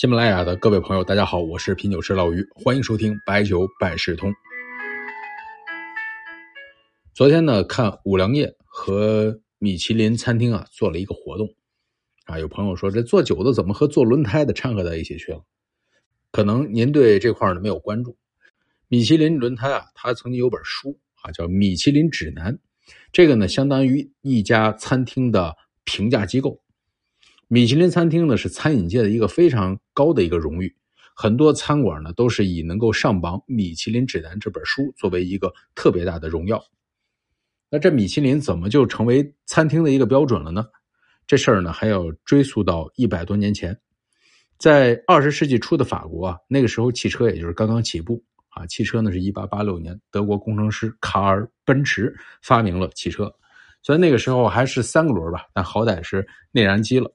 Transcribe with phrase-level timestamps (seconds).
[0.00, 4.32] 喜马拉雅的各位朋友，大家好，我是品酒师老于，欢迎收听白酒百事通。
[7.12, 11.52] 昨天呢，看五粮液和米其林餐厅啊做了一个活动
[12.26, 15.42] 啊，有朋友说这做酒的怎么和做轮胎的掺和在一起去了？
[16.30, 18.16] 可能您对这块呢没有关注。
[18.86, 22.54] 米其林轮胎啊，它曾经有本书啊，叫《米其林指南》，
[23.10, 26.62] 这个呢相当于一家餐厅的评价机构。
[27.50, 30.72] 米其林餐厅呢是餐饮界的一个非常高的一个荣誉，
[31.12, 36.62] 很多餐馆呢都是以能够上榜《米其林指南》这本书作为一个特别大的荣耀。
[37.68, 40.64] 那这米其林怎么就成为餐厅的一个标准了呢？
[41.26, 43.76] 这事儿呢还要追溯到一百多年前，
[44.56, 53.34] 在二十世纪初的法国啊，那个时候汽车也就是刚刚起步啊，汽车呢是一八八六年德国工程师卡尔·奔驰发明了汽车，
[53.82, 57.12] 虽然那个时候还是三个轮吧，但好歹是内燃机了。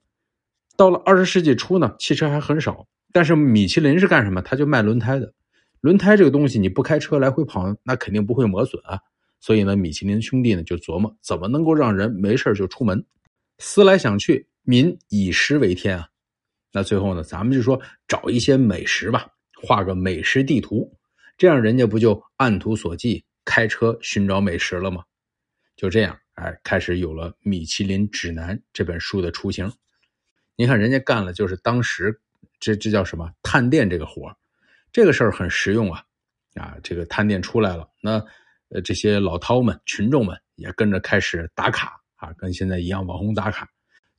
[0.76, 4.42] 到了二十世纪初呢，汽车还很少，但是米其林是干什么？
[4.42, 5.34] 他就卖轮胎的。
[5.82, 9.00] 轮胎这个东西，你不开车来回跑，那肯定不会磨损啊。
[9.40, 13.06] 所以呢，米其林兄弟呢就琢磨怎么能够让人没事就出门。
[13.60, 16.08] 思来想去，民以食为天啊。
[16.72, 19.28] 那最后呢，咱们就说找一些美食吧，
[19.62, 20.92] 画个美食地图，
[21.38, 25.04] 这样人家不就按图索骥，开车寻找美食了吗？
[25.76, 29.72] 就这样，哎，开始有了《米其林指南》这本书的雏形。
[30.56, 32.22] 你看人家干了，就是当时
[32.59, 34.36] 这这叫什么探店这个活
[34.92, 36.04] 这个事儿很实用啊
[36.54, 36.78] 啊！
[36.84, 38.23] 这个探店出来了，那
[38.70, 43.68] 呃这些老饕们、群众们也跟着开始打卡啊，跟现在一样网红打卡，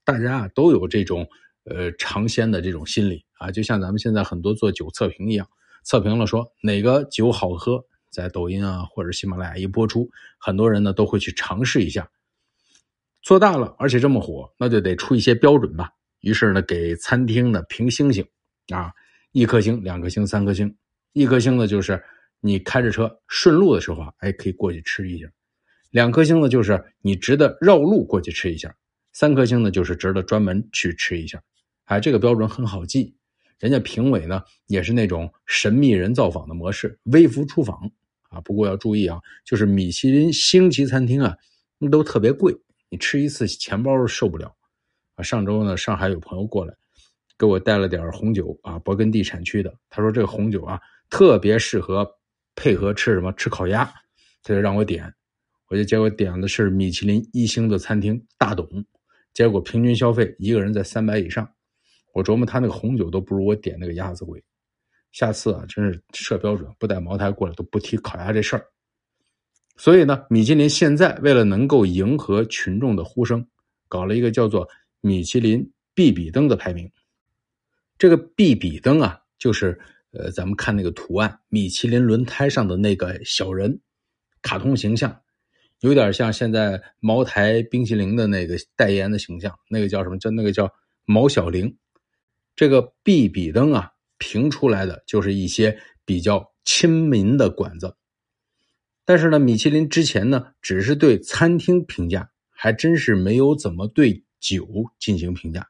[0.04, 1.24] 大家啊都有这种
[1.64, 5.48] 呃尝鲜的这种心理啊，就像咱们现在很多做酒测评一样，
[5.84, 12.10] 测评了说哪个酒好喝，在抖音啊或者喜马拉雅一播出，很多人呢都会去尝试一下，
[13.22, 15.92] 做大了，而且这么火，那就得出一些标准吧。
[16.24, 18.26] 于是呢，给餐厅呢评星星，
[18.68, 18.90] 啊，
[19.32, 20.74] 一颗星、两颗星、三颗星。
[21.12, 22.02] 一颗星呢，就是
[22.40, 25.28] 你开着车顺路的时候啊，哎，可以过去吃一下；
[25.90, 28.70] 两颗星呢，就是你值得绕路过去吃一下；
[29.12, 31.42] 三颗星呢，就是值得专门去吃一下。
[31.84, 33.14] 哎，这个标准很好记。
[33.60, 37.92] 人家评委呢，也是那种神秘人造访的模式，微服出访
[38.30, 38.40] 啊。
[38.40, 41.36] 不过要注意啊，就是米其林星级餐厅啊，
[41.92, 42.56] 都特别贵，
[42.88, 44.56] 你吃一次钱包受不了。
[45.16, 46.74] 啊，上周呢，上海有朋友过来，
[47.38, 49.72] 给我带了点红酒啊，勃艮第产区的。
[49.88, 52.08] 他说这个红酒啊，特别适合
[52.56, 53.32] 配合吃什么？
[53.34, 53.84] 吃烤鸭。
[54.42, 55.10] 他就让我点，
[55.68, 58.68] 我就结果点的是米其林一星的餐厅大董，
[59.32, 61.48] 结果平均消费一个人在三百以上。
[62.12, 64.42] 我琢磨他那个红酒都不如我点那个鸭子贵。
[65.12, 68.66] 下次啊，真是设标准，不带茅台过来都不提烤鸭这事儿。
[69.76, 73.46] 所以呢，米其林现在为了能够迎合群众的呼声，
[73.88, 74.68] 搞了一个叫做。
[75.04, 76.90] 米其林必比登的排名，
[77.98, 79.78] 这个必比登啊，就是
[80.12, 83.82] 呃，咱们看那个图案，米其林轮胎上的那个小人，
[84.40, 85.20] 卡通形象，
[85.80, 90.16] 有点像现在茅台冰淇淋的那个代言的形象，那个叫什么？
[90.18, 90.72] 叫那个叫
[91.04, 91.76] 毛小玲。
[92.56, 97.94] 这个必比登啊，评出来的就是一些比较亲民的馆子，
[99.04, 104.23] 但是呢，米其林之前呢，只是对餐厅评价，还真是没有怎么对。
[104.44, 104.68] 酒
[104.98, 105.66] 进行评价，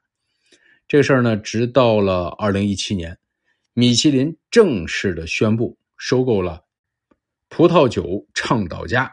[0.85, 3.17] 这事儿呢，直到了二零一七年，
[3.73, 6.65] 米其林正式的宣布收购了
[7.47, 9.09] 葡萄酒倡导家，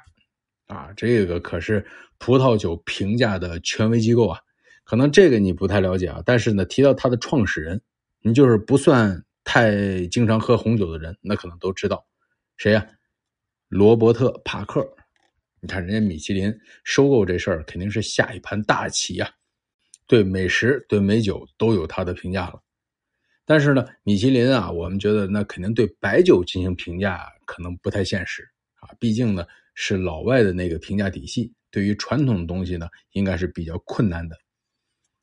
[0.67, 1.87] 啊，这个可是
[2.19, 4.41] 葡萄酒评价的权威机构啊。
[4.83, 7.81] 可能这个你不太了解啊，但是呢，提到他的创始人，
[8.21, 12.05] 你就是不算太经常喝红酒的人，那可能都知道
[12.57, 12.85] 谁呀？
[13.69, 14.85] 罗伯特·帕克。
[15.61, 16.53] 你看人家米其林
[16.83, 19.31] 收购这事儿，肯定是下一盘大棋呀。
[20.13, 22.61] 对美食、对美酒都有他的评价了，
[23.47, 34.37] 但是呢，米其林啊，我们觉得那肯定对白酒进行评价可能不太现实啊，毕竟呢是老外的那个评价体系，对于传统的东西呢，应该是比较困难的。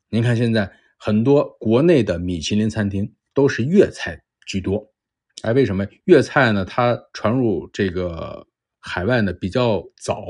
[0.10, 0.68] 您看现在
[0.98, 4.84] 很多国内的米其林餐厅都是粤菜居多，
[5.44, 6.66] 哎，为什么粤菜呢？
[6.66, 8.44] 它传入这个
[8.80, 10.26] 海外呢比较早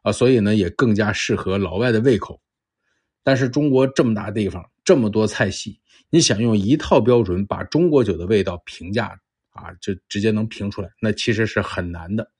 [0.00, 2.40] 啊，所以呢也更加适合老外的胃口。
[3.22, 5.78] 但是中国这么大地方，这么多菜系，
[6.08, 9.08] 你想用一套标准把中国酒的味道评价
[9.50, 12.30] 啊，就直接能评出来，那其实是很难的。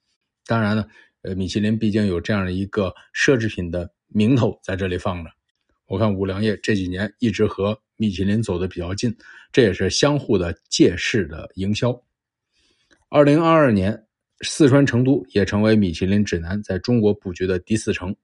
[0.47, 0.87] 当然呢，
[1.23, 5.31] 呃，米其林毕竟有这样的一个奢侈品的名头在这里放着。
[5.87, 9.15] 我看五粮液这几年一直和米其林走的比较近，
[9.53, 12.01] 这也是相互的借势的营销。
[13.09, 14.07] 二零二二年，
[14.41, 18.15] 四川成都也成为米其林指南在中国布局的第四城。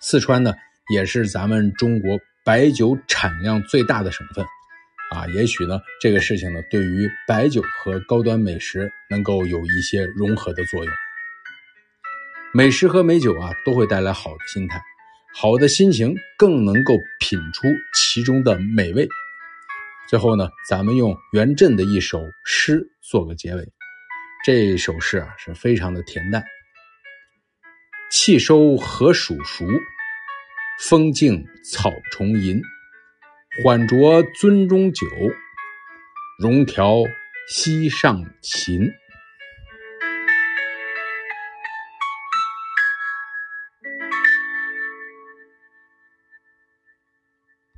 [0.00, 0.54] 四川呢？
[0.90, 4.44] 也是咱们中国白酒产量最大的省份，
[5.12, 10.92] 啊，也许呢，这个事情呢，对于白酒和高端美食能够有一些融合的作用。
[12.52, 14.82] 美食和美酒啊，都会带来好的心态，
[15.34, 19.08] 好的心情更能够品出其中的美味。
[20.08, 23.66] 最后呢，咱们用元稹的一首诗做个结尾。
[24.44, 26.44] 这首诗啊，是非常的恬淡。
[28.10, 29.64] 气收何属熟，
[30.88, 32.60] 风静草重吟。
[33.62, 35.06] 缓酌樽中酒，
[36.40, 37.04] 融调
[37.48, 38.90] 溪上琴。